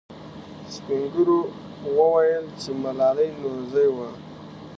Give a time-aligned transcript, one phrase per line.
[0.73, 1.39] سپین ږیرو
[1.97, 4.09] وویل چې ملالۍ نورزۍ وه.